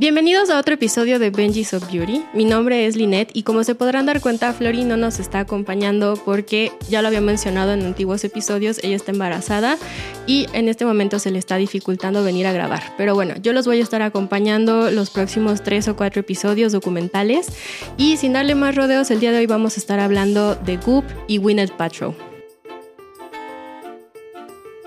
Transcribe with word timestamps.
Bienvenidos 0.00 0.48
a 0.48 0.60
otro 0.60 0.74
episodio 0.74 1.18
de 1.18 1.30
Benji's 1.30 1.74
of 1.74 1.90
Beauty. 1.90 2.22
Mi 2.32 2.44
nombre 2.44 2.86
es 2.86 2.94
Lynette 2.94 3.32
y 3.34 3.42
como 3.42 3.64
se 3.64 3.74
podrán 3.74 4.06
dar 4.06 4.20
cuenta, 4.20 4.52
Flori 4.52 4.84
no 4.84 4.96
nos 4.96 5.18
está 5.18 5.40
acompañando 5.40 6.14
porque 6.24 6.70
ya 6.88 7.02
lo 7.02 7.08
había 7.08 7.20
mencionado 7.20 7.72
en 7.72 7.84
antiguos 7.84 8.22
episodios, 8.22 8.78
ella 8.84 8.94
está 8.94 9.10
embarazada 9.10 9.76
y 10.24 10.46
en 10.52 10.68
este 10.68 10.84
momento 10.84 11.18
se 11.18 11.32
le 11.32 11.40
está 11.40 11.56
dificultando 11.56 12.22
venir 12.22 12.46
a 12.46 12.52
grabar. 12.52 12.94
Pero 12.96 13.16
bueno, 13.16 13.34
yo 13.42 13.52
los 13.52 13.66
voy 13.66 13.80
a 13.80 13.82
estar 13.82 14.00
acompañando 14.02 14.92
los 14.92 15.10
próximos 15.10 15.64
tres 15.64 15.88
o 15.88 15.96
cuatro 15.96 16.20
episodios 16.20 16.70
documentales 16.70 17.48
y 17.96 18.18
sin 18.18 18.34
darle 18.34 18.54
más 18.54 18.76
rodeos, 18.76 19.10
el 19.10 19.18
día 19.18 19.32
de 19.32 19.38
hoy 19.38 19.46
vamos 19.46 19.76
a 19.76 19.80
estar 19.80 19.98
hablando 19.98 20.54
de 20.54 20.76
Goop 20.76 21.06
y 21.26 21.38
Gwyneth 21.38 21.72
Paltrow. 21.72 22.14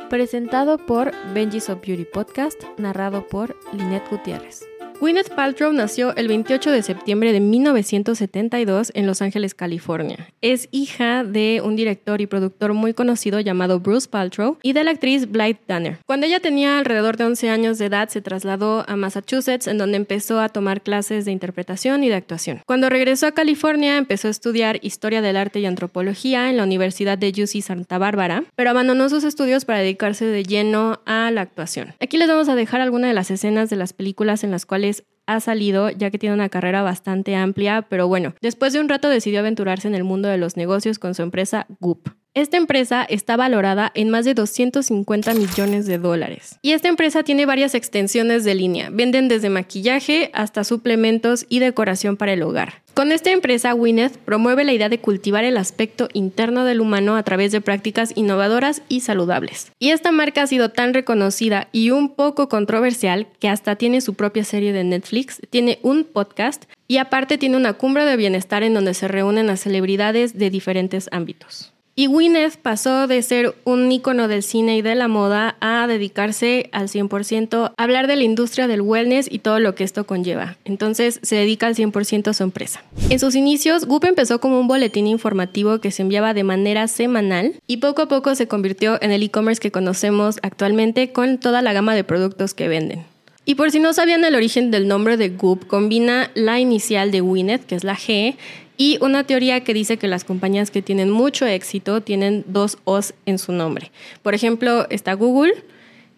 Presentado 0.10 0.78
por 0.78 1.12
Benji's 1.34 1.70
of 1.70 1.86
Beauty 1.86 2.06
Podcast, 2.06 2.64
narrado 2.78 3.28
por 3.28 3.58
Lynette 3.74 4.10
Gutiérrez. 4.10 4.71
Gwyneth 5.02 5.34
Paltrow 5.34 5.74
nació 5.74 6.16
el 6.16 6.28
28 6.28 6.70
de 6.70 6.84
septiembre 6.84 7.34
de 7.34 7.40
1972 7.40 8.92
en 8.94 9.08
Los 9.08 9.24
Ángeles, 9.24 9.56
California. 9.56 10.28
Es 10.42 10.70
hija 10.70 11.24
de 11.24 11.60
un 11.66 11.76
director 11.76 12.22
y 12.22 12.28
productor 12.28 12.76
muy 12.76 12.94
conocido 12.94 13.40
llamado 13.40 13.80
Bruce 13.80 14.08
Paltrow 14.08 14.60
y 14.62 14.74
de 14.74 14.84
la 14.84 14.92
actriz 14.92 15.32
Blythe 15.32 15.62
Danner. 15.68 15.98
Cuando 16.06 16.28
ella 16.28 16.40
tenía 16.40 16.78
alrededor 16.78 17.18
de 17.18 17.24
11 17.24 17.50
años 17.50 17.80
de 17.80 17.88
edad, 17.88 18.10
se 18.10 18.22
trasladó 18.22 18.86
a 18.88 18.96
Massachusetts, 18.96 19.66
en 19.66 19.80
donde 19.80 19.98
empezó 19.98 20.40
a 20.40 20.50
tomar 20.50 20.84
clases 20.84 21.26
de 21.26 21.32
interpretación 21.32 22.04
y 22.04 22.10
de 22.10 22.16
actuación. 22.18 22.62
Cuando 22.68 22.88
regresó 22.88 23.26
a 23.26 23.32
California, 23.32 23.98
empezó 23.98 24.28
a 24.28 24.32
estudiar 24.32 24.78
historia 24.84 25.24
del 25.24 25.36
arte 25.36 25.60
y 25.62 25.66
antropología 25.66 26.52
en 26.52 26.58
la 26.58 26.64
Universidad 26.64 27.18
de 27.18 27.30
UC 27.30 27.64
Santa 27.64 27.98
Bárbara, 27.98 28.44
pero 28.56 28.70
abandonó 28.70 29.10
sus 29.10 29.24
estudios 29.24 29.66
para 29.66 29.80
dedicarse 29.80 30.26
de 30.26 30.44
lleno 30.44 31.02
a 31.08 31.32
la 31.32 31.42
actuación. 31.42 31.96
Aquí 32.00 32.18
les 32.18 32.28
vamos 32.28 32.50
a 32.50 32.56
dejar 32.56 32.82
algunas 32.82 33.10
de 33.10 33.16
las 33.16 33.32
escenas 33.32 33.72
de 33.72 33.78
las 33.78 33.94
películas 33.94 34.44
en 34.44 34.52
las 34.52 34.68
cuales 34.68 34.91
ha 35.34 35.40
salido, 35.40 35.90
ya 35.90 36.12
que 36.12 36.18
tiene 36.18 36.36
una 36.36 36.50
carrera 36.50 36.82
bastante 36.82 37.36
amplia, 37.36 37.84
pero 37.84 38.08
bueno, 38.08 38.34
después 38.42 38.74
de 38.74 38.80
un 38.80 38.90
rato 38.90 39.10
decidió 39.10 39.40
aventurarse 39.40 39.88
en 39.88 39.96
el 39.96 40.04
mundo 40.04 40.30
de 40.30 40.38
los 40.38 40.58
negocios 40.58 41.00
con 41.00 41.16
su 41.16 41.22
empresa 41.22 41.66
Goop. 41.80 42.21
Esta 42.34 42.56
empresa 42.56 43.04
está 43.04 43.36
valorada 43.36 43.92
en 43.94 44.10
más 44.10 44.24
de 44.24 44.34
250 44.34 45.34
millones 45.34 45.86
de 45.86 45.98
dólares. 45.98 46.58
Y 46.62 46.72
esta 46.72 46.88
empresa 46.88 47.24
tiene 47.24 47.46
varias 47.46 47.76
extensiones 47.76 48.46
de 48.46 48.56
línea. 48.56 48.90
Venden 48.90 49.28
desde 49.28 49.50
maquillaje 49.50 50.30
hasta 50.34 50.64
suplementos 50.64 51.46
y 51.50 51.60
decoración 51.60 52.16
para 52.16 52.32
el 52.32 52.44
hogar. 52.44 52.84
Con 52.94 53.12
esta 53.12 53.32
empresa, 53.32 53.74
Gwyneth 53.74 54.16
promueve 54.16 54.64
la 54.64 54.72
idea 54.72 54.88
de 54.88 55.02
cultivar 55.02 55.44
el 55.44 55.58
aspecto 55.58 56.08
interno 56.14 56.64
del 56.64 56.80
humano 56.80 57.18
a 57.18 57.24
través 57.24 57.52
de 57.52 57.60
prácticas 57.60 58.14
innovadoras 58.16 58.82
y 58.88 59.02
saludables. 59.02 59.70
Y 59.78 59.90
esta 59.90 60.14
marca 60.14 60.44
ha 60.44 60.48
sido 60.48 60.70
tan 60.70 60.94
reconocida 60.94 61.68
y 61.74 61.90
un 61.90 62.16
poco 62.16 62.48
controversial 62.48 63.28
que 63.42 63.50
hasta 63.50 63.76
tiene 63.76 64.00
su 64.00 64.14
propia 64.14 64.46
serie 64.46 64.72
de 64.72 64.86
Netflix, 64.86 65.42
tiene 65.50 65.80
un 65.82 66.06
podcast 66.06 66.64
y 66.88 66.96
aparte 66.96 67.38
tiene 67.38 67.58
una 67.58 67.74
cumbre 67.74 68.06
de 68.06 68.16
bienestar 68.16 68.64
en 68.64 68.74
donde 68.74 68.94
se 68.94 69.10
reúnen 69.10 69.50
a 69.50 69.58
celebridades 69.58 70.38
de 70.38 70.50
diferentes 70.50 71.10
ámbitos. 71.12 71.74
Y 72.02 72.08
Gwyneth 72.08 72.58
pasó 72.58 73.06
de 73.06 73.22
ser 73.22 73.54
un 73.64 73.92
ícono 73.92 74.28
del 74.28 74.42
cine 74.42 74.76
y 74.76 74.82
de 74.82 74.96
la 74.96 75.08
moda 75.08 75.56
a 75.60 75.86
dedicarse 75.86 76.68
al 76.72 76.88
100% 76.88 77.74
a 77.78 77.84
hablar 77.84 78.08
de 78.08 78.16
la 78.16 78.24
industria 78.24 78.68
del 78.68 78.82
wellness 78.82 79.32
y 79.32 79.38
todo 79.38 79.60
lo 79.60 79.76
que 79.76 79.84
esto 79.84 80.08
conlleva. 80.08 80.58
Entonces 80.66 81.20
se 81.22 81.36
dedica 81.36 81.68
al 81.68 81.76
100% 81.76 82.30
a 82.30 82.34
su 82.34 82.42
empresa. 82.42 82.84
En 83.12 83.20
sus 83.20 83.36
inicios, 83.36 83.86
Goop 83.86 84.06
empezó 84.06 84.42
como 84.42 84.60
un 84.60 84.68
boletín 84.68 85.06
informativo 85.06 85.78
que 85.78 85.92
se 85.92 86.02
enviaba 86.02 86.34
de 86.34 86.44
manera 86.44 86.88
semanal 86.88 87.54
y 87.68 87.78
poco 87.78 88.02
a 88.02 88.08
poco 88.08 88.34
se 88.34 88.48
convirtió 88.48 88.98
en 89.00 89.12
el 89.12 89.22
e-commerce 89.22 89.62
que 89.62 89.70
conocemos 89.70 90.40
actualmente 90.42 91.12
con 91.12 91.38
toda 91.38 91.62
la 91.62 91.72
gama 91.72 91.94
de 91.94 92.04
productos 92.04 92.56
que 92.56 92.68
venden. 92.68 93.11
Y 93.46 93.56
por 93.56 93.72
si 93.72 93.80
no 93.80 93.94
sabían 93.94 94.24
el 94.24 94.36
origen 94.36 94.72
del 94.72 94.88
nombre 94.88 95.18
de 95.18 95.30
Goop, 95.30 95.66
combina 95.68 96.30
la 96.36 96.60
inicial 96.60 97.12
de 97.12 97.22
Gwyneth, 97.22 97.66
que 97.66 97.76
es 97.76 97.84
la 97.84 97.96
G, 97.96 98.36
y 98.78 98.98
una 99.02 99.26
teoría 99.26 99.64
que 99.64 99.74
dice 99.74 99.98
que 99.98 100.08
las 100.08 100.24
compañías 100.24 100.72
que 100.72 100.82
tienen 100.82 101.10
mucho 101.10 101.46
éxito 101.46 102.02
tienen 102.02 102.44
dos 102.48 102.78
O's 102.84 103.14
en 103.26 103.38
su 103.38 103.52
nombre. 103.52 103.92
Por 104.24 104.34
ejemplo, 104.34 104.88
está 104.90 105.14
Google 105.14 105.54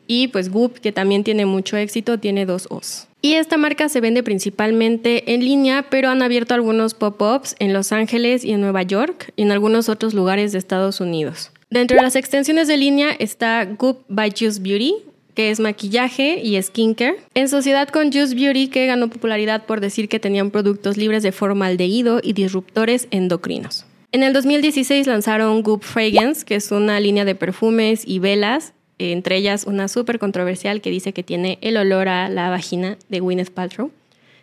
y 0.08 0.28
pues 0.30 0.50
Goop, 0.50 0.80
que 0.80 0.92
también 0.92 1.24
tiene 1.24 1.46
mucho 1.46 1.78
éxito, 1.78 2.20
tiene 2.20 2.46
dos 2.46 2.68
O's. 2.70 3.08
Y 3.22 3.34
esta 3.36 3.58
marca 3.58 3.88
se 3.88 4.02
vende 4.02 4.22
principalmente 4.22 5.34
en 5.34 5.46
línea, 5.46 5.88
pero 5.90 6.10
han 6.10 6.22
abierto 6.22 6.54
algunos 6.54 6.94
pop-ups 6.94 7.56
en 7.60 7.72
Los 7.72 7.94
Ángeles 7.94 8.44
y 8.44 8.52
en 8.52 8.60
Nueva 8.60 8.84
York 8.84 9.32
y 9.38 9.44
en 9.44 9.52
algunos 9.52 9.88
otros 9.88 10.14
lugares 10.14 10.52
de 10.52 10.58
Estados 10.58 11.00
Unidos. 11.00 11.52
Dentro 11.70 11.98
de 11.98 12.04
las 12.04 12.16
extensiones 12.16 12.68
de 12.68 12.78
línea 12.78 13.12
está 13.18 13.66
Goop 13.66 14.04
by 14.08 14.34
Juice 14.38 14.60
Beauty, 14.62 14.96
que 15.36 15.50
es 15.52 15.60
maquillaje 15.60 16.40
y 16.44 16.62
skincare, 16.62 17.18
en 17.34 17.50
sociedad 17.50 17.88
con 17.90 18.12
Juice 18.12 18.36
Beauty, 18.36 18.68
que 18.68 18.86
ganó 18.86 19.10
popularidad 19.10 19.66
por 19.66 19.82
decir 19.82 20.10
que 20.10 20.20
tenían 20.20 20.52
productos 20.52 20.98
libres 20.98 21.24
de 21.24 21.32
formaldehído 21.32 22.20
y 22.22 22.34
disruptores 22.34 23.08
endocrinos. 23.12 23.86
En 24.12 24.22
el 24.22 24.32
2016 24.34 25.08
lanzaron 25.08 25.64
Goop 25.64 25.84
Fragrance, 25.84 26.46
que 26.46 26.56
es 26.56 26.72
una 26.72 27.00
línea 27.00 27.26
de 27.26 27.34
perfumes 27.34 28.04
y 28.06 28.20
velas, 28.20 28.74
entre 29.00 29.38
ellas 29.38 29.66
una 29.66 29.88
súper 29.88 30.20
controversial 30.20 30.82
que 30.82 30.92
dice 30.92 31.14
que 31.14 31.24
tiene 31.24 31.58
el 31.62 31.78
olor 31.78 32.08
a 32.08 32.30
la 32.30 32.50
vagina 32.50 32.98
de 33.10 33.20
Gwyneth 33.20 33.50
Paltrow. 33.50 33.92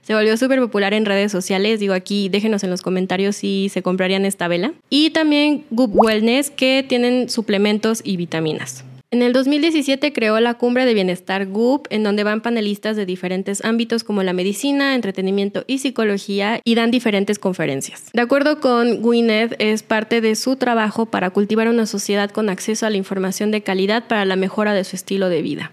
Se 0.03 0.15
volvió 0.15 0.37
súper 0.37 0.59
popular 0.59 0.95
en 0.95 1.05
redes 1.05 1.31
sociales. 1.31 1.79
Digo 1.79 1.95
aquí, 1.95 2.29
déjenos 2.29 2.65
en 2.65 2.71
los 2.71 2.83
comentarios 2.83 3.37
si 3.37 3.69
se 3.69 3.83
comprarían 3.83 4.25
esta 4.25 4.49
vela. 4.49 4.73
Y 4.89 5.11
también 5.11 5.65
Goop 5.71 5.95
Wellness, 5.95 6.51
que 6.51 6.85
tienen 6.89 7.29
suplementos 7.29 8.01
y 8.03 8.17
vitaminas. 8.17 8.85
En 9.13 9.23
el 9.23 9.33
2017 9.33 10.13
creó 10.13 10.39
la 10.39 10.55
Cumbre 10.55 10.87
de 10.87 10.95
Bienestar 10.95 11.47
Goop, 11.47 11.89
en 11.91 12.05
donde 12.05 12.23
van 12.23 12.43
panelistas 12.43 12.95
de 12.95 13.07
diferentes 13.07 13.65
ámbitos 13.65 14.05
como 14.05 14.23
la 14.23 14.33
medicina, 14.33 14.95
entretenimiento 14.95 15.65
y 15.67 15.79
psicología 15.79 16.61
y 16.63 16.77
dan 16.77 16.93
diferentes 16.93 17.41
conferencias. 17.41 18.05
De 18.13 18.21
acuerdo 18.23 18.61
con 18.61 19.03
Gwyneth, 19.03 19.57
es 19.59 19.83
parte 19.83 20.21
de 20.21 20.37
su 20.37 20.55
trabajo 20.55 21.07
para 21.07 21.31
cultivar 21.31 21.67
una 21.67 21.87
sociedad 21.87 22.31
con 22.31 22.49
acceso 22.49 22.87
a 22.87 22.91
la 22.91 22.99
información 22.99 23.51
de 23.51 23.63
calidad 23.63 24.07
para 24.07 24.25
la 24.25 24.37
mejora 24.37 24.75
de 24.75 24.85
su 24.85 24.95
estilo 24.95 25.29
de 25.29 25.43
vida. 25.43 25.73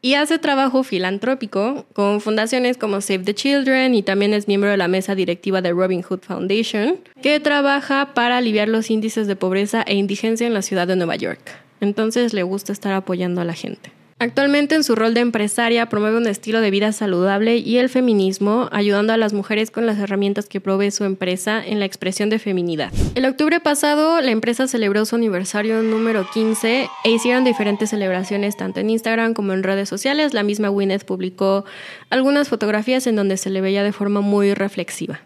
Y 0.00 0.14
hace 0.14 0.38
trabajo 0.38 0.84
filantrópico 0.84 1.86
con 1.92 2.20
fundaciones 2.20 2.76
como 2.76 3.00
Save 3.00 3.24
the 3.24 3.34
Children 3.34 3.96
y 3.96 4.04
también 4.04 4.32
es 4.32 4.46
miembro 4.46 4.70
de 4.70 4.76
la 4.76 4.86
mesa 4.86 5.16
directiva 5.16 5.60
de 5.60 5.72
Robin 5.72 6.02
Hood 6.02 6.20
Foundation, 6.20 7.00
que 7.20 7.40
trabaja 7.40 8.14
para 8.14 8.36
aliviar 8.36 8.68
los 8.68 8.92
índices 8.92 9.26
de 9.26 9.34
pobreza 9.34 9.82
e 9.82 9.96
indigencia 9.96 10.46
en 10.46 10.54
la 10.54 10.62
ciudad 10.62 10.86
de 10.86 10.94
Nueva 10.94 11.16
York 11.16 11.65
entonces 11.80 12.32
le 12.32 12.42
gusta 12.42 12.72
estar 12.72 12.92
apoyando 12.92 13.40
a 13.40 13.44
la 13.44 13.54
gente. 13.54 13.92
Actualmente 14.18 14.74
en 14.74 14.82
su 14.82 14.94
rol 14.94 15.12
de 15.12 15.20
empresaria 15.20 15.90
promueve 15.90 16.16
un 16.16 16.26
estilo 16.26 16.62
de 16.62 16.70
vida 16.70 16.90
saludable 16.92 17.58
y 17.58 17.76
el 17.76 17.90
feminismo, 17.90 18.70
ayudando 18.72 19.12
a 19.12 19.18
las 19.18 19.34
mujeres 19.34 19.70
con 19.70 19.84
las 19.84 19.98
herramientas 19.98 20.46
que 20.46 20.58
provee 20.58 20.90
su 20.90 21.04
empresa 21.04 21.62
en 21.62 21.80
la 21.80 21.84
expresión 21.84 22.30
de 22.30 22.38
feminidad. 22.38 22.90
El 23.14 23.26
octubre 23.26 23.60
pasado 23.60 24.22
la 24.22 24.30
empresa 24.30 24.68
celebró 24.68 25.04
su 25.04 25.16
aniversario 25.16 25.82
número 25.82 26.26
15 26.32 26.88
e 27.04 27.10
hicieron 27.10 27.44
diferentes 27.44 27.90
celebraciones 27.90 28.56
tanto 28.56 28.80
en 28.80 28.88
Instagram 28.88 29.34
como 29.34 29.52
en 29.52 29.62
redes 29.62 29.90
sociales. 29.90 30.32
La 30.32 30.42
misma 30.42 30.68
Gwyneth 30.68 31.04
publicó 31.04 31.66
algunas 32.08 32.48
fotografías 32.48 33.06
en 33.06 33.16
donde 33.16 33.36
se 33.36 33.50
le 33.50 33.60
veía 33.60 33.84
de 33.84 33.92
forma 33.92 34.22
muy 34.22 34.54
reflexiva. 34.54 35.20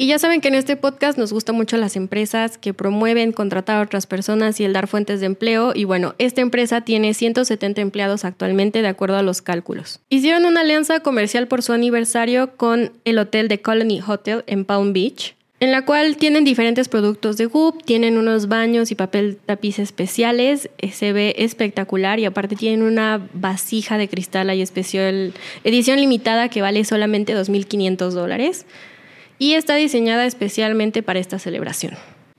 Y 0.00 0.06
ya 0.06 0.18
saben 0.18 0.40
que 0.40 0.48
en 0.48 0.54
este 0.54 0.76
podcast 0.76 1.18
nos 1.18 1.30
gustan 1.30 1.56
mucho 1.56 1.76
las 1.76 1.94
empresas 1.94 2.56
que 2.56 2.72
promueven 2.72 3.32
contratar 3.32 3.76
a 3.76 3.82
otras 3.82 4.06
personas 4.06 4.58
y 4.58 4.64
el 4.64 4.72
dar 4.72 4.86
fuentes 4.88 5.20
de 5.20 5.26
empleo. 5.26 5.72
Y 5.74 5.84
bueno, 5.84 6.14
esta 6.16 6.40
empresa 6.40 6.80
tiene 6.80 7.12
170 7.12 7.82
empleados 7.82 8.24
actualmente 8.24 8.80
de 8.80 8.88
acuerdo 8.88 9.18
a 9.18 9.22
los 9.22 9.42
cálculos. 9.42 10.00
Hicieron 10.08 10.46
una 10.46 10.62
alianza 10.62 11.00
comercial 11.00 11.48
por 11.48 11.62
su 11.62 11.74
aniversario 11.74 12.56
con 12.56 12.92
el 13.04 13.18
hotel 13.18 13.48
de 13.48 13.60
Colony 13.60 14.00
Hotel 14.00 14.42
en 14.46 14.64
Palm 14.64 14.94
Beach 14.94 15.34
en 15.60 15.72
la 15.72 15.84
cual 15.84 16.16
tienen 16.16 16.44
diferentes 16.44 16.88
productos 16.88 17.36
de 17.36 17.44
Goop, 17.44 17.82
tienen 17.84 18.16
unos 18.16 18.48
baños 18.48 18.90
y 18.90 18.94
papel 18.94 19.36
tapiz 19.44 19.78
especiales, 19.78 20.70
eh, 20.78 20.90
se 20.90 21.12
ve 21.12 21.34
espectacular 21.36 22.18
y 22.18 22.24
aparte 22.24 22.56
tienen 22.56 22.82
una 22.82 23.28
vasija 23.34 23.98
de 23.98 24.08
cristal 24.08 24.48
ahí 24.48 24.62
especial, 24.62 25.34
edición 25.62 26.00
limitada 26.00 26.48
que 26.48 26.62
vale 26.62 26.82
solamente 26.86 27.36
2.500 27.36 28.10
dólares 28.12 28.64
y 29.40 29.54
está 29.54 29.74
diseñada 29.74 30.26
especialmente 30.26 31.02
para 31.02 31.18
esta 31.18 31.40
celebración. 31.40 31.94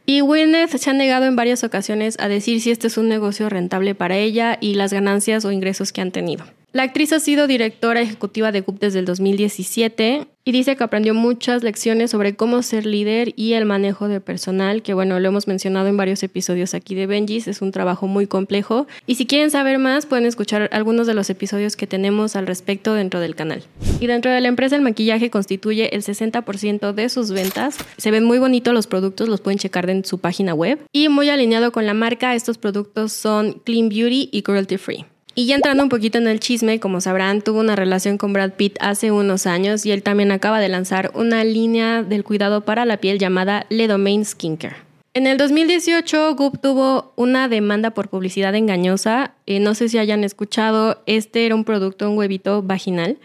Y 0.05 0.21
Gwyneth 0.21 0.77
se 0.77 0.89
ha 0.89 0.93
negado 0.93 1.25
en 1.25 1.35
varias 1.35 1.63
ocasiones 1.63 2.15
a 2.19 2.27
decir 2.27 2.61
si 2.61 2.71
este 2.71 2.87
es 2.87 2.97
un 2.97 3.09
negocio 3.09 3.49
rentable 3.49 3.95
para 3.95 4.17
ella 4.17 4.57
y 4.61 4.75
las 4.75 4.93
ganancias 4.93 5.43
o 5.43 5.51
ingresos 5.51 5.91
que 5.91 6.01
han 6.01 6.11
tenido. 6.11 6.45
La 6.73 6.83
actriz 6.83 7.11
ha 7.11 7.19
sido 7.19 7.47
directora 7.47 7.99
ejecutiva 7.99 8.53
de 8.53 8.61
Goop 8.61 8.79
desde 8.79 8.99
el 8.99 9.05
2017 9.05 10.27
y 10.45 10.51
dice 10.53 10.77
que 10.77 10.83
aprendió 10.85 11.13
muchas 11.13 11.63
lecciones 11.63 12.11
sobre 12.11 12.37
cómo 12.37 12.63
ser 12.63 12.85
líder 12.85 13.33
y 13.35 13.53
el 13.53 13.65
manejo 13.65 14.07
de 14.07 14.21
personal, 14.21 14.81
que 14.81 14.93
bueno, 14.93 15.19
lo 15.19 15.27
hemos 15.27 15.49
mencionado 15.49 15.89
en 15.89 15.97
varios 15.97 16.23
episodios 16.23 16.73
aquí 16.73 16.95
de 16.95 17.07
Benjis, 17.07 17.49
es 17.49 17.61
un 17.61 17.73
trabajo 17.73 18.07
muy 18.07 18.25
complejo. 18.25 18.87
Y 19.05 19.15
si 19.15 19.25
quieren 19.25 19.51
saber 19.51 19.79
más, 19.79 20.05
pueden 20.05 20.25
escuchar 20.25 20.69
algunos 20.71 21.07
de 21.07 21.13
los 21.13 21.29
episodios 21.29 21.75
que 21.75 21.87
tenemos 21.87 22.37
al 22.37 22.47
respecto 22.47 22.93
dentro 22.93 23.19
del 23.19 23.35
canal. 23.35 23.63
Y 23.99 24.07
dentro 24.07 24.31
de 24.31 24.39
la 24.39 24.47
empresa 24.47 24.77
el 24.77 24.81
maquillaje 24.81 25.29
constituye 25.29 25.93
el 25.93 26.03
60% 26.03 26.93
de 26.93 27.09
sus 27.09 27.31
ventas. 27.31 27.77
Se 27.97 28.11
ven 28.11 28.23
muy 28.23 28.39
bonitos 28.39 28.73
los 28.73 28.87
productos, 28.87 29.27
los 29.27 29.41
pueden 29.41 29.59
checar 29.59 29.89
en 29.89 30.05
su 30.05 30.19
página 30.19 30.53
web. 30.53 30.79
Y 30.93 31.09
muy 31.09 31.29
alineado 31.29 31.73
con 31.73 31.85
la 31.85 31.93
marca, 31.93 32.33
estos 32.33 32.57
productos 32.57 33.11
son 33.11 33.61
Clean 33.65 33.89
Beauty 33.89 34.29
y 34.31 34.41
Cruelty 34.43 34.77
Free. 34.77 35.05
Y 35.33 35.45
ya 35.45 35.55
entrando 35.55 35.83
un 35.83 35.89
poquito 35.89 36.17
en 36.17 36.27
el 36.27 36.41
chisme, 36.41 36.81
como 36.81 36.99
sabrán, 36.99 37.41
tuvo 37.41 37.61
una 37.61 37.77
relación 37.77 38.17
con 38.17 38.33
Brad 38.33 38.51
Pitt 38.51 38.75
hace 38.81 39.11
unos 39.11 39.47
años 39.47 39.85
y 39.85 39.91
él 39.91 40.03
también 40.03 40.31
acaba 40.31 40.59
de 40.59 40.67
lanzar 40.67 41.11
una 41.13 41.45
línea 41.45 42.03
del 42.03 42.25
cuidado 42.25 42.61
para 42.61 42.85
la 42.85 42.97
piel 42.97 43.17
llamada 43.17 43.65
Le 43.69 43.87
Domain 43.87 44.25
Skincare. 44.25 44.75
En 45.13 45.27
el 45.27 45.37
2018, 45.37 46.35
Goop 46.35 46.61
tuvo 46.61 47.13
una 47.15 47.47
demanda 47.47 47.91
por 47.91 48.09
publicidad 48.09 48.55
engañosa. 48.55 49.33
Eh, 49.45 49.59
no 49.59 49.73
sé 49.73 49.87
si 49.87 49.97
hayan 49.97 50.23
escuchado, 50.25 51.01
este 51.05 51.45
era 51.45 51.55
un 51.55 51.63
producto, 51.63 52.09
un 52.09 52.17
huevito 52.17 52.61
vaginal, 52.61 53.17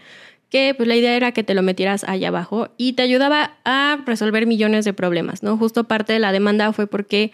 que 0.49 0.73
pues 0.75 0.87
la 0.87 0.95
idea 0.95 1.15
era 1.15 1.33
que 1.33 1.43
te 1.43 1.53
lo 1.53 1.61
metieras 1.61 2.05
allá 2.05 2.29
abajo 2.29 2.69
y 2.77 2.93
te 2.93 3.03
ayudaba 3.03 3.57
a 3.65 3.99
resolver 4.05 4.47
millones 4.47 4.85
de 4.85 4.93
problemas, 4.93 5.43
¿no? 5.43 5.57
Justo 5.57 5.85
parte 5.85 6.13
de 6.13 6.19
la 6.19 6.31
demanda 6.31 6.71
fue 6.71 6.87
porque 6.87 7.31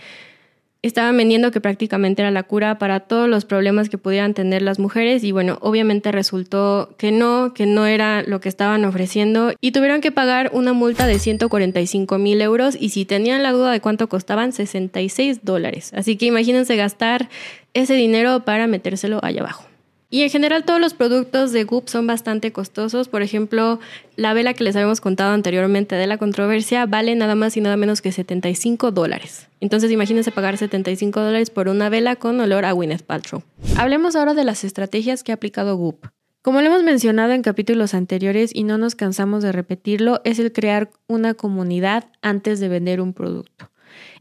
estaban 0.83 1.15
vendiendo 1.15 1.49
que 1.51 1.61
prácticamente 1.61 2.21
era 2.21 2.29
la 2.29 2.43
cura 2.43 2.77
para 2.77 2.99
todos 2.99 3.29
los 3.29 3.45
problemas 3.45 3.89
que 3.89 3.97
pudieran 3.97 4.33
tener 4.33 4.61
las 4.61 4.79
mujeres 4.79 5.23
y 5.23 5.31
bueno, 5.31 5.57
obviamente 5.61 6.11
resultó 6.11 6.93
que 6.97 7.11
no, 7.11 7.53
que 7.53 7.65
no 7.65 7.87
era 7.87 8.21
lo 8.21 8.41
que 8.41 8.49
estaban 8.49 8.83
ofreciendo 8.83 9.53
y 9.61 9.71
tuvieron 9.71 10.01
que 10.01 10.11
pagar 10.11 10.51
una 10.53 10.73
multa 10.73 11.07
de 11.07 11.19
145 11.19 12.17
mil 12.17 12.41
euros 12.41 12.77
y 12.79 12.89
si 12.89 13.05
tenían 13.05 13.43
la 13.43 13.53
duda 13.53 13.71
de 13.71 13.79
cuánto 13.79 14.09
costaban, 14.09 14.51
66 14.51 15.39
dólares. 15.43 15.91
Así 15.95 16.17
que 16.17 16.25
imagínense 16.25 16.75
gastar 16.75 17.29
ese 17.73 17.93
dinero 17.93 18.41
para 18.41 18.67
metérselo 18.67 19.19
allá 19.23 19.41
abajo. 19.41 19.72
Y 20.13 20.21
en 20.21 20.29
general 20.29 20.63
todos 20.63 20.79
los 20.79 20.93
productos 20.93 21.53
de 21.53 21.63
Goop 21.63 21.87
son 21.87 22.05
bastante 22.05 22.51
costosos. 22.51 23.07
Por 23.07 23.23
ejemplo, 23.23 23.79
la 24.15 24.35
vela 24.35 24.53
que 24.53 24.63
les 24.63 24.75
habíamos 24.75 25.01
contado 25.01 25.33
anteriormente 25.33 25.95
de 25.95 26.05
la 26.05 26.19
controversia 26.19 26.85
vale 26.85 27.15
nada 27.15 27.33
más 27.33 27.57
y 27.57 27.61
nada 27.61 27.77
menos 27.77 28.03
que 28.03 28.11
75 28.11 28.91
dólares. 28.91 29.47
Entonces 29.59 29.89
imagínense 29.89 30.29
pagar 30.29 30.55
75 30.59 31.19
dólares 31.19 31.49
por 31.49 31.67
una 31.67 31.89
vela 31.89 32.15
con 32.15 32.39
olor 32.39 32.63
a 32.63 32.73
Gwyneth 32.73 33.01
Paltrow. 33.01 33.41
Hablemos 33.75 34.15
ahora 34.15 34.35
de 34.35 34.43
las 34.43 34.63
estrategias 34.63 35.23
que 35.23 35.31
ha 35.31 35.35
aplicado 35.35 35.77
Goop. 35.77 36.05
Como 36.43 36.61
lo 36.61 36.67
hemos 36.67 36.83
mencionado 36.83 37.31
en 37.31 37.41
capítulos 37.41 37.95
anteriores 37.95 38.51
y 38.53 38.65
no 38.65 38.77
nos 38.77 38.93
cansamos 38.93 39.41
de 39.41 39.51
repetirlo, 39.51 40.21
es 40.25 40.37
el 40.37 40.53
crear 40.53 40.91
una 41.07 41.33
comunidad 41.33 42.05
antes 42.21 42.59
de 42.59 42.69
vender 42.69 43.01
un 43.01 43.13
producto. 43.13 43.71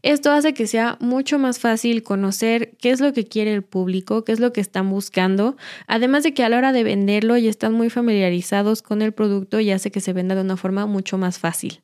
Esto 0.01 0.31
hace 0.31 0.53
que 0.53 0.67
sea 0.67 0.97
mucho 0.99 1.39
más 1.39 1.59
fácil 1.59 2.03
conocer 2.03 2.75
qué 2.79 2.91
es 2.91 2.99
lo 2.99 3.13
que 3.13 3.25
quiere 3.25 3.53
el 3.53 3.63
público, 3.63 4.23
qué 4.23 4.31
es 4.31 4.39
lo 4.39 4.53
que 4.53 4.61
están 4.61 4.89
buscando, 4.89 5.55
además 5.87 6.23
de 6.23 6.33
que 6.33 6.43
a 6.43 6.49
la 6.49 6.57
hora 6.57 6.73
de 6.73 6.83
venderlo 6.83 7.37
ya 7.37 7.49
están 7.49 7.73
muy 7.73 7.89
familiarizados 7.89 8.81
con 8.81 9.01
el 9.01 9.13
producto 9.13 9.59
y 9.59 9.71
hace 9.71 9.91
que 9.91 10.01
se 10.01 10.13
venda 10.13 10.35
de 10.35 10.41
una 10.41 10.57
forma 10.57 10.85
mucho 10.85 11.17
más 11.17 11.39
fácil. 11.39 11.81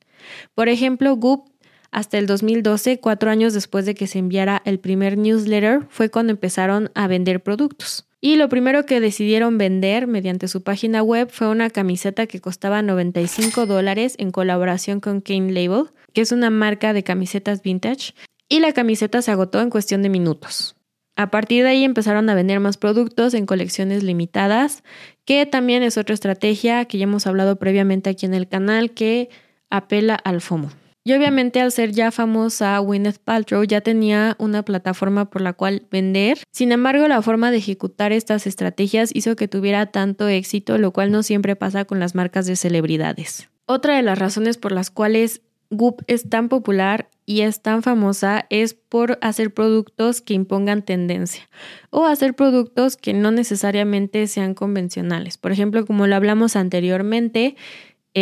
Por 0.56 0.70
ejemplo, 0.70 1.16
Goop 1.16 1.50
hasta 1.92 2.18
el 2.18 2.28
2012, 2.28 3.00
cuatro 3.00 3.32
años 3.32 3.54
después 3.54 3.86
de 3.86 3.96
que 3.96 4.08
se 4.08 4.20
enviara 4.20 4.62
el 4.66 4.80
primer 4.80 5.18
newsletter, 5.18 5.88
fue 5.90 6.10
cuando 6.10 6.32
empezaron 6.32 6.92
a 6.94 7.08
vender 7.08 7.42
productos. 7.42 8.09
Y 8.22 8.36
lo 8.36 8.50
primero 8.50 8.86
que 8.86 9.00
decidieron 9.00 9.58
vender 9.58 10.06
mediante 10.06 10.50
su 10.50 10.62
página 10.62 11.02
web 11.02 11.30
fue 11.32 11.48
una 11.48 11.70
camiseta 11.70 12.28
que 12.28 12.42
costaba 12.42 12.82
95 12.82 13.66
dólares 13.66 14.16
en 14.18 14.32
colaboración 14.32 15.00
con 15.00 15.22
Kane 15.22 15.54
Label, 15.54 15.86
que 16.14 16.22
es 16.22 16.34
una 16.34 16.50
marca 16.50 16.92
de 16.92 17.04
camisetas 17.04 17.62
vintage, 17.62 18.14
y 18.50 18.60
la 18.60 18.74
camiseta 18.74 19.22
se 19.22 19.32
agotó 19.32 19.62
en 19.62 19.70
cuestión 19.70 20.02
de 20.02 20.10
minutos. 20.10 20.76
A 21.16 21.32
partir 21.32 21.64
de 21.64 21.70
ahí 21.70 21.84
empezaron 21.84 22.30
a 22.30 22.36
vender 22.36 22.60
más 22.60 22.78
productos 22.78 23.34
en 23.34 23.46
colecciones 23.46 24.04
limitadas, 24.04 24.84
que 25.26 25.46
también 25.46 25.84
es 25.84 25.98
otra 25.98 26.14
estrategia 26.14 26.86
que 26.86 26.98
ya 26.98 27.04
hemos 27.04 27.28
hablado 27.28 27.58
previamente 27.58 28.10
aquí 28.10 28.26
en 28.26 28.34
el 28.34 28.48
canal 28.48 28.92
que 28.92 29.30
apela 29.70 30.16
al 30.16 30.42
FOMO. 30.42 30.72
Y 31.04 31.14
obviamente 31.14 31.62
al 31.62 31.72
ser 31.72 31.92
ya 31.92 32.12
famosa, 32.12 32.78
Gwyneth 32.80 33.20
Paltrow 33.20 33.64
ya 33.64 33.82
tenía 33.82 34.36
una 34.38 34.64
plataforma 34.64 35.30
por 35.30 35.42
la 35.42 35.54
cual 35.54 35.88
vender. 35.90 36.40
Sin 36.52 36.72
embargo, 36.72 37.08
la 37.08 37.22
forma 37.22 37.52
de 37.52 37.58
ejecutar 37.58 38.12
estas 38.12 38.46
estrategias 38.46 39.10
hizo 39.14 39.36
que 39.36 39.48
tuviera 39.48 39.88
tanto 39.88 40.28
éxito, 40.28 40.78
lo 40.78 40.92
cual 40.92 41.12
no 41.12 41.24
siempre 41.24 41.56
pasa 41.56 41.86
con 41.86 42.00
las 42.00 42.16
marcas 42.16 42.46
de 42.46 42.56
celebridades. 42.56 43.50
Otra 43.66 43.96
de 43.96 44.04
las 44.04 44.20
razones 44.20 44.58
por 44.58 44.72
las 44.72 44.92
cuales 44.92 45.42
Goop 45.72 46.02
es 46.08 46.30
tan 46.30 46.50
popular 46.50 47.10
y 47.26 47.42
es 47.42 47.62
tan 47.62 47.84
famosa 47.84 48.48
es 48.50 48.74
por 48.74 49.20
hacer 49.22 49.54
productos 49.54 50.22
que 50.22 50.34
impongan 50.34 50.82
tendencia 50.82 51.48
o 51.92 52.06
hacer 52.06 52.34
productos 52.34 52.98
que 52.98 53.14
no 53.14 53.30
necesariamente 53.30 54.26
sean 54.26 54.56
convencionales. 54.56 55.38
Por 55.38 55.52
ejemplo, 55.52 55.86
como 55.86 56.08
lo 56.08 56.16
hablamos 56.16 56.56
anteriormente, 56.56 57.56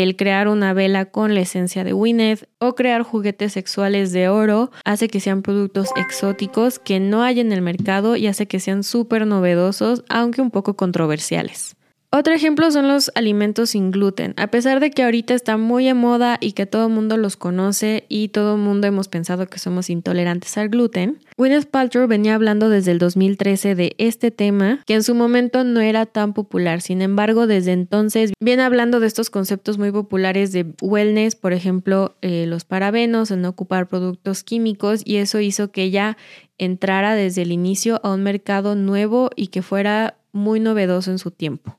el 0.03 0.15
crear 0.15 0.47
una 0.47 0.73
vela 0.73 1.05
con 1.05 1.33
la 1.33 1.41
esencia 1.41 1.83
de 1.83 1.93
Gwyneth 1.93 2.47
o 2.59 2.75
crear 2.75 3.03
juguetes 3.03 3.53
sexuales 3.53 4.11
de 4.11 4.29
oro 4.29 4.71
hace 4.85 5.07
que 5.07 5.19
sean 5.19 5.41
productos 5.41 5.89
exóticos 5.95 6.79
que 6.79 6.99
no 6.99 7.23
hay 7.23 7.39
en 7.39 7.51
el 7.51 7.61
mercado 7.61 8.15
y 8.15 8.27
hace 8.27 8.47
que 8.47 8.59
sean 8.59 8.83
súper 8.83 9.25
novedosos, 9.27 10.03
aunque 10.09 10.41
un 10.41 10.51
poco 10.51 10.75
controversiales. 10.75 11.75
Otro 12.09 12.33
ejemplo 12.33 12.71
son 12.71 12.87
los 12.87 13.11
alimentos 13.15 13.71
sin 13.71 13.91
gluten. 13.91 14.33
A 14.37 14.47
pesar 14.47 14.79
de 14.79 14.91
que 14.91 15.03
ahorita 15.03 15.33
está 15.33 15.57
muy 15.57 15.89
en 15.89 15.97
moda 15.97 16.37
y 16.39 16.53
que 16.53 16.65
todo 16.65 16.87
el 16.87 16.93
mundo 16.93 17.17
los 17.17 17.35
conoce 17.35 18.05
y 18.07 18.29
todo 18.29 18.55
el 18.55 18.61
mundo 18.61 18.87
hemos 18.87 19.09
pensado 19.09 19.47
que 19.47 19.59
somos 19.59 19.89
intolerantes 19.89 20.57
al 20.57 20.69
gluten, 20.69 21.19
Gwyneth 21.37 21.69
Paltrow 21.69 22.07
venía 22.07 22.35
hablando 22.35 22.69
desde 22.69 22.91
el 22.91 22.99
2013 22.99 23.75
de 23.75 23.93
este 23.97 24.31
tema, 24.31 24.83
que 24.85 24.93
en 24.93 25.03
su 25.03 25.15
momento 25.15 25.65
no 25.65 25.81
era 25.81 26.05
tan 26.05 26.33
popular. 26.33 26.79
Sin 26.79 27.01
embargo, 27.01 27.45
desde 27.45 27.73
entonces 27.73 28.31
viene 28.39 28.63
hablando 28.63 29.01
de 29.01 29.07
estos 29.07 29.29
conceptos 29.29 29.77
muy 29.77 29.91
populares 29.91 30.53
de 30.53 30.65
wellness, 30.81 31.35
por 31.35 31.51
ejemplo, 31.51 32.15
eh, 32.21 32.45
los 32.47 32.63
parabenos, 32.63 33.31
el 33.31 33.41
no 33.41 33.49
ocupar 33.49 33.89
productos 33.89 34.43
químicos, 34.43 35.01
y 35.03 35.17
eso 35.17 35.41
hizo 35.41 35.71
que 35.73 35.83
ella 35.83 36.15
entrara 36.57 37.15
desde 37.15 37.41
el 37.41 37.51
inicio 37.51 37.99
a 38.01 38.13
un 38.13 38.23
mercado 38.23 38.75
nuevo 38.75 39.29
y 39.35 39.47
que 39.47 39.61
fuera 39.61 40.15
muy 40.31 40.61
novedoso 40.61 41.11
en 41.11 41.19
su 41.19 41.31
tiempo. 41.31 41.77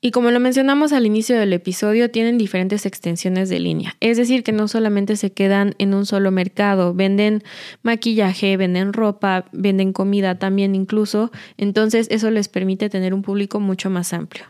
Y 0.00 0.10
como 0.10 0.30
lo 0.30 0.40
mencionamos 0.40 0.92
al 0.92 1.06
inicio 1.06 1.38
del 1.38 1.52
episodio, 1.52 2.10
tienen 2.10 2.38
diferentes 2.38 2.86
extensiones 2.86 3.48
de 3.48 3.58
línea. 3.58 3.96
Es 4.00 4.18
decir, 4.18 4.44
que 4.44 4.52
no 4.52 4.68
solamente 4.68 5.16
se 5.16 5.32
quedan 5.32 5.74
en 5.78 5.94
un 5.94 6.04
solo 6.06 6.30
mercado, 6.30 6.94
venden 6.94 7.42
maquillaje, 7.82 8.56
venden 8.56 8.92
ropa, 8.92 9.46
venden 9.52 9.92
comida 9.92 10.38
también 10.38 10.74
incluso. 10.74 11.30
Entonces 11.56 12.08
eso 12.10 12.30
les 12.30 12.48
permite 12.48 12.90
tener 12.90 13.14
un 13.14 13.22
público 13.22 13.58
mucho 13.58 13.88
más 13.88 14.12
amplio. 14.12 14.44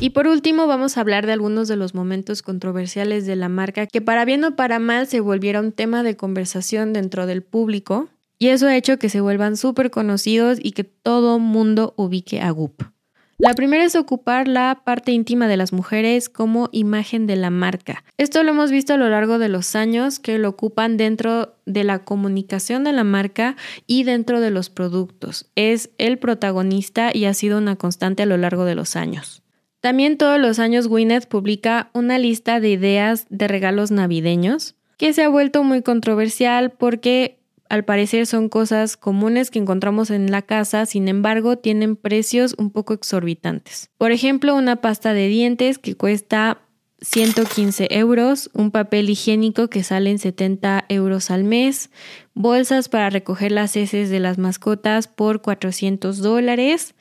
Y 0.00 0.10
por 0.10 0.28
último 0.28 0.66
vamos 0.66 0.96
a 0.96 1.00
hablar 1.00 1.26
de 1.26 1.32
algunos 1.32 1.66
de 1.66 1.76
los 1.76 1.94
momentos 1.94 2.42
controversiales 2.42 3.26
de 3.26 3.34
la 3.34 3.48
marca 3.48 3.86
que 3.86 4.00
para 4.00 4.24
bien 4.24 4.44
o 4.44 4.54
para 4.54 4.78
mal 4.78 5.08
se 5.08 5.20
volvieron 5.20 5.72
tema 5.72 6.04
de 6.04 6.16
conversación 6.16 6.92
dentro 6.92 7.26
del 7.26 7.42
público 7.42 8.08
y 8.38 8.48
eso 8.48 8.66
ha 8.66 8.76
hecho 8.76 8.98
que 8.98 9.08
se 9.08 9.20
vuelvan 9.20 9.56
súper 9.56 9.90
conocidos 9.90 10.58
y 10.62 10.72
que 10.72 10.84
todo 10.84 11.38
mundo 11.38 11.94
ubique 11.96 12.40
a 12.40 12.50
Goop. 12.50 12.91
La 13.42 13.54
primera 13.54 13.82
es 13.82 13.96
ocupar 13.96 14.46
la 14.46 14.82
parte 14.84 15.10
íntima 15.10 15.48
de 15.48 15.56
las 15.56 15.72
mujeres 15.72 16.28
como 16.28 16.68
imagen 16.70 17.26
de 17.26 17.34
la 17.34 17.50
marca. 17.50 18.04
Esto 18.16 18.44
lo 18.44 18.52
hemos 18.52 18.70
visto 18.70 18.94
a 18.94 18.96
lo 18.96 19.08
largo 19.08 19.40
de 19.40 19.48
los 19.48 19.74
años 19.74 20.20
que 20.20 20.38
lo 20.38 20.50
ocupan 20.50 20.96
dentro 20.96 21.56
de 21.66 21.82
la 21.82 22.04
comunicación 22.04 22.84
de 22.84 22.92
la 22.92 23.02
marca 23.02 23.56
y 23.88 24.04
dentro 24.04 24.40
de 24.40 24.52
los 24.52 24.70
productos. 24.70 25.50
Es 25.56 25.90
el 25.98 26.20
protagonista 26.20 27.10
y 27.12 27.24
ha 27.24 27.34
sido 27.34 27.58
una 27.58 27.74
constante 27.74 28.22
a 28.22 28.26
lo 28.26 28.36
largo 28.36 28.64
de 28.64 28.76
los 28.76 28.94
años. 28.94 29.42
También 29.80 30.18
todos 30.18 30.38
los 30.38 30.60
años 30.60 30.86
Gwyneth 30.86 31.26
publica 31.26 31.90
una 31.94 32.18
lista 32.18 32.60
de 32.60 32.70
ideas 32.70 33.26
de 33.28 33.48
regalos 33.48 33.90
navideños 33.90 34.76
que 34.98 35.12
se 35.12 35.24
ha 35.24 35.28
vuelto 35.28 35.64
muy 35.64 35.82
controversial 35.82 36.70
porque 36.70 37.41
al 37.72 37.86
parecer 37.86 38.26
son 38.26 38.50
cosas 38.50 38.98
comunes 38.98 39.50
que 39.50 39.58
encontramos 39.58 40.10
en 40.10 40.30
la 40.30 40.42
casa, 40.42 40.84
sin 40.84 41.08
embargo 41.08 41.56
tienen 41.56 41.96
precios 41.96 42.54
un 42.58 42.70
poco 42.70 42.92
exorbitantes. 42.92 43.88
Por 43.96 44.12
ejemplo, 44.12 44.54
una 44.54 44.82
pasta 44.82 45.14
de 45.14 45.26
dientes 45.28 45.78
que 45.78 45.96
cuesta 45.96 46.60
115 47.00 47.88
euros, 47.92 48.50
un 48.52 48.72
papel 48.72 49.08
higiénico 49.08 49.70
que 49.70 49.84
sale 49.84 50.10
en 50.10 50.18
70 50.18 50.84
euros 50.90 51.30
al 51.30 51.44
mes, 51.44 51.88
bolsas 52.34 52.90
para 52.90 53.08
recoger 53.08 53.52
las 53.52 53.74
heces 53.74 54.10
de 54.10 54.20
las 54.20 54.36
mascotas 54.36 55.08
por 55.08 55.40
400 55.40 56.18
dólares 56.18 56.94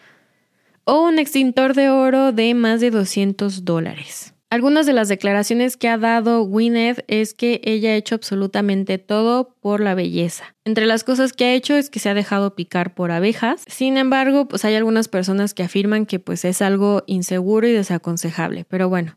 o 0.85 1.01
un 1.01 1.19
extintor 1.19 1.73
de 1.73 1.89
oro 1.89 2.31
de 2.31 2.53
más 2.53 2.79
de 2.79 2.91
200 2.91 3.65
dólares. 3.65 4.35
Algunas 4.51 4.85
de 4.85 4.91
las 4.91 5.07
declaraciones 5.07 5.77
que 5.77 5.87
ha 5.87 5.97
dado 5.97 6.43
Gwyneth 6.43 7.05
es 7.07 7.33
que 7.33 7.61
ella 7.63 7.91
ha 7.91 7.95
hecho 7.95 8.15
absolutamente 8.15 8.97
todo 8.97 9.55
por 9.61 9.79
la 9.79 9.95
belleza. 9.95 10.55
Entre 10.65 10.85
las 10.85 11.05
cosas 11.05 11.31
que 11.31 11.45
ha 11.45 11.53
hecho 11.53 11.77
es 11.77 11.89
que 11.89 11.99
se 11.99 12.09
ha 12.09 12.13
dejado 12.13 12.53
picar 12.53 12.93
por 12.93 13.11
abejas. 13.11 13.63
Sin 13.67 13.95
embargo, 13.95 14.49
pues 14.49 14.65
hay 14.65 14.75
algunas 14.75 15.07
personas 15.07 15.53
que 15.53 15.63
afirman 15.63 16.05
que 16.05 16.19
pues 16.19 16.43
es 16.43 16.61
algo 16.61 17.03
inseguro 17.07 17.65
y 17.65 17.71
desaconsejable. 17.71 18.65
Pero 18.65 18.89
bueno, 18.89 19.15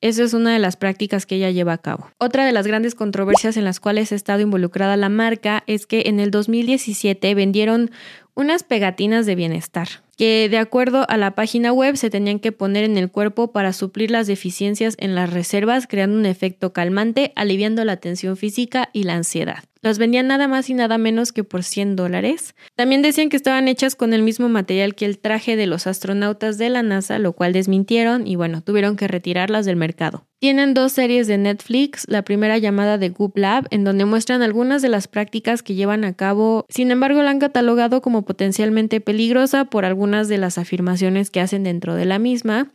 eso 0.00 0.24
es 0.24 0.32
una 0.32 0.54
de 0.54 0.58
las 0.58 0.78
prácticas 0.78 1.26
que 1.26 1.34
ella 1.34 1.50
lleva 1.50 1.74
a 1.74 1.78
cabo. 1.78 2.10
Otra 2.16 2.46
de 2.46 2.52
las 2.52 2.66
grandes 2.66 2.94
controversias 2.94 3.58
en 3.58 3.64
las 3.64 3.78
cuales 3.78 4.10
ha 4.10 4.14
estado 4.14 4.40
involucrada 4.40 4.96
la 4.96 5.10
marca 5.10 5.64
es 5.66 5.86
que 5.86 6.04
en 6.06 6.18
el 6.18 6.30
2017 6.30 7.34
vendieron 7.34 7.90
unas 8.34 8.62
pegatinas 8.62 9.26
de 9.26 9.34
bienestar. 9.34 9.88
Que 10.16 10.48
de 10.48 10.58
acuerdo 10.58 11.04
a 11.08 11.16
la 11.16 11.34
página 11.34 11.72
web 11.72 11.96
se 11.96 12.10
tenían 12.10 12.38
que 12.38 12.52
poner 12.52 12.84
en 12.84 12.96
el 12.96 13.10
cuerpo 13.10 13.52
para 13.52 13.72
suplir 13.72 14.10
las 14.10 14.26
deficiencias 14.26 14.94
en 14.98 15.14
las 15.14 15.30
reservas, 15.32 15.86
creando 15.86 16.18
un 16.18 16.26
efecto 16.26 16.72
calmante, 16.72 17.32
aliviando 17.36 17.84
la 17.84 17.96
tensión 17.96 18.36
física 18.36 18.90
y 18.92 19.04
la 19.04 19.14
ansiedad. 19.14 19.64
Los 19.84 19.98
vendían 19.98 20.28
nada 20.28 20.46
más 20.46 20.70
y 20.70 20.74
nada 20.74 20.96
menos 20.96 21.32
que 21.32 21.42
por 21.42 21.64
100 21.64 21.96
dólares. 21.96 22.54
También 22.76 23.02
decían 23.02 23.30
que 23.30 23.36
estaban 23.36 23.66
hechas 23.66 23.96
con 23.96 24.14
el 24.14 24.22
mismo 24.22 24.48
material 24.48 24.94
que 24.94 25.06
el 25.06 25.18
traje 25.18 25.56
de 25.56 25.66
los 25.66 25.88
astronautas 25.88 26.56
de 26.56 26.70
la 26.70 26.84
NASA, 26.84 27.18
lo 27.18 27.32
cual 27.32 27.52
desmintieron 27.52 28.24
y 28.24 28.36
bueno, 28.36 28.62
tuvieron 28.62 28.94
que 28.94 29.08
retirarlas 29.08 29.66
del 29.66 29.74
mercado. 29.74 30.24
Tienen 30.38 30.74
dos 30.74 30.92
series 30.92 31.26
de 31.26 31.38
Netflix, 31.38 32.04
la 32.08 32.22
primera 32.22 32.58
llamada 32.58 32.98
The 32.98 33.10
Goop 33.10 33.36
Lab, 33.36 33.66
en 33.70 33.82
donde 33.82 34.04
muestran 34.04 34.42
algunas 34.42 34.82
de 34.82 34.88
las 34.88 35.06
prácticas 35.08 35.62
que 35.62 35.74
llevan 35.74 36.04
a 36.04 36.14
cabo, 36.14 36.64
sin 36.68 36.90
embargo 36.90 37.22
la 37.22 37.30
han 37.30 37.38
catalogado 37.38 38.02
como 38.02 38.22
potencialmente 38.22 39.00
peligrosa 39.00 39.64
por 39.66 39.84
algunas 40.02 40.26
de 40.26 40.36
las 40.36 40.58
afirmaciones 40.58 41.30
que 41.30 41.40
hacen 41.40 41.62
dentro 41.62 41.94
de 41.94 42.06
la 42.06 42.18
misma. 42.18 42.72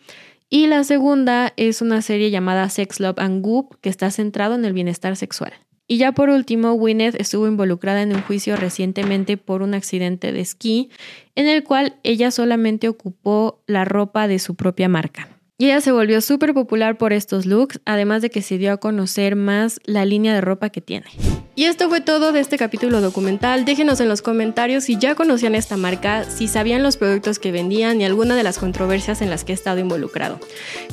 Y 0.49 0.67
la 0.67 0.85
segunda 0.85 1.51
es 1.57 1.81
una 1.81 2.01
serie 2.01 2.31
llamada 2.31 2.69
Sex, 2.69 3.01
Love 3.01 3.19
and 3.19 3.43
Goop, 3.43 3.75
que 3.81 3.89
está 3.89 4.11
centrado 4.11 4.55
en 4.55 4.63
el 4.63 4.71
bienestar 4.71 5.17
sexual. 5.17 5.51
Y 5.89 5.97
ya 5.97 6.13
por 6.13 6.29
último, 6.29 6.73
Gwyneth 6.75 7.19
estuvo 7.19 7.45
involucrada 7.45 8.01
en 8.01 8.15
un 8.15 8.21
juicio 8.21 8.55
recientemente 8.55 9.35
por 9.35 9.61
un 9.61 9.73
accidente 9.73 10.31
de 10.31 10.39
esquí, 10.39 10.89
en 11.35 11.47
el 11.47 11.65
cual 11.65 11.95
ella 12.03 12.31
solamente 12.31 12.87
ocupó 12.87 13.61
la 13.67 13.83
ropa 13.83 14.29
de 14.29 14.39
su 14.39 14.55
propia 14.55 14.87
marca. 14.87 15.27
Y 15.59 15.65
ella 15.65 15.81
se 15.81 15.91
volvió 15.91 16.21
súper 16.21 16.53
popular 16.53 16.99
por 16.99 17.13
estos 17.13 17.47
looks, 17.47 17.79
además 17.83 18.21
de 18.21 18.29
que 18.29 18.43
se 18.43 18.59
dio 18.59 18.71
a 18.71 18.77
conocer 18.77 19.35
más 19.35 19.79
la 19.85 20.05
línea 20.05 20.35
de 20.35 20.41
ropa 20.41 20.69
que 20.69 20.81
tiene. 20.81 21.07
Y 21.55 21.63
esto 21.63 21.89
fue 21.89 21.99
todo 21.99 22.31
de 22.31 22.39
este 22.39 22.59
capítulo 22.59 23.01
documental. 23.01 23.65
Déjenos 23.65 23.99
en 23.99 24.07
los 24.07 24.21
comentarios 24.21 24.83
si 24.83 24.99
ya 24.99 25.15
conocían 25.15 25.55
esta 25.55 25.75
marca, 25.75 26.25
si 26.25 26.47
sabían 26.47 26.83
los 26.83 26.97
productos 26.97 27.39
que 27.39 27.51
vendían 27.51 27.99
y 27.99 28.05
alguna 28.05 28.35
de 28.35 28.43
las 28.43 28.59
controversias 28.59 29.23
en 29.23 29.31
las 29.31 29.43
que 29.43 29.53
he 29.53 29.55
estado 29.55 29.79
involucrado. 29.79 30.39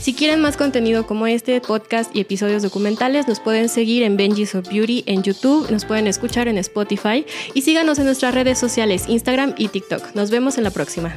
Si 0.00 0.14
quieren 0.14 0.40
más 0.40 0.56
contenido 0.56 1.06
como 1.06 1.26
este, 1.26 1.61
podcast 1.61 2.16
y 2.16 2.21
episodios 2.21 2.62
documentales, 2.62 3.28
nos 3.28 3.40
pueden 3.40 3.68
seguir 3.68 4.02
en 4.02 4.16
Benji's 4.16 4.54
of 4.54 4.66
Beauty 4.71 5.04
en 5.04 5.23
YouTube, 5.23 5.71
nos 5.71 5.85
pueden 5.85 6.06
escuchar 6.06 6.49
en 6.49 6.56
Spotify 6.56 7.26
y 7.52 7.61
síganos 7.61 7.99
en 7.99 8.06
nuestras 8.06 8.33
redes 8.33 8.59
sociales, 8.59 9.04
Instagram 9.09 9.54
y 9.59 9.68
TikTok. 9.68 10.14
Nos 10.14 10.30
vemos 10.30 10.56
en 10.56 10.64
la 10.64 10.71
próxima. 10.71 11.14